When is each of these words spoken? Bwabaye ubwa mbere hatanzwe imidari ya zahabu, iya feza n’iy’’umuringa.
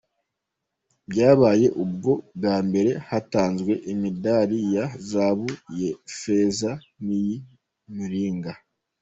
Bwabaye 1.09 1.67
ubwa 1.83 2.55
mbere 2.67 2.91
hatanzwe 3.09 3.73
imidari 3.93 4.57
ya 4.75 4.85
zahabu, 5.09 5.47
iya 5.73 5.91
feza 6.19 6.71
n’iy’’umuringa. 7.05 8.51